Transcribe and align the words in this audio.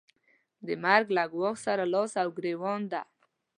د 0.65 0.67
مرګ 0.83 1.05
له 1.17 1.23
ګواښ 1.33 1.55
سره 1.65 1.83
لاس 1.93 2.11
او 2.21 2.27
ګرېوان 2.37 2.81
ده. 2.91 3.01